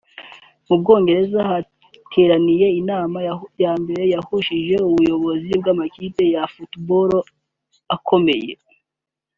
Mu 0.67 0.75
Bwongereza 0.81 1.39
hatiraniye 1.49 2.67
inama 2.81 3.17
ya 3.63 3.73
mbere 3.81 4.03
yahuje 4.13 4.75
ubuyobozi 4.89 5.51
bw’amakipe 5.59 6.23
ya 6.33 6.43
Football 6.53 7.09
akomeye 7.95 8.53